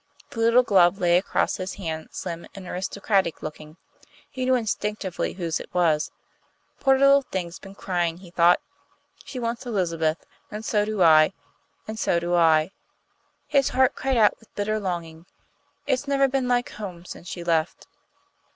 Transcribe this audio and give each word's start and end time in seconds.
The 0.31 0.39
little 0.39 0.63
glove 0.63 0.97
lay 0.97 1.15
across 1.15 1.57
his 1.57 1.75
hand, 1.75 2.09
slim 2.11 2.47
and 2.55 2.65
aristocratic 2.65 3.43
looking. 3.43 3.77
He 4.31 4.45
knew 4.45 4.55
instinctively 4.55 5.33
whose 5.33 5.59
it 5.59 5.71
was. 5.75 6.09
"Poor 6.79 6.97
little 6.97 7.21
thing's 7.21 7.59
been 7.59 7.75
crying," 7.75 8.17
he 8.17 8.31
thought. 8.31 8.59
"She 9.25 9.37
wants 9.39 9.67
Elizabeth. 9.67 10.25
And 10.49 10.65
so 10.65 10.85
do 10.85 11.03
I! 11.03 11.33
And 11.87 11.99
so 11.99 12.19
do 12.19 12.33
I!" 12.33 12.71
his 13.45 13.69
heart 13.69 13.93
cried 13.95 14.17
out 14.17 14.39
with 14.39 14.51
bitter 14.55 14.79
longing. 14.79 15.27
"It's 15.85 16.07
never 16.07 16.27
been 16.27 16.47
like 16.47 16.71
home 16.71 17.05
since 17.05 17.27
she 17.27 17.43
left." 17.43 17.85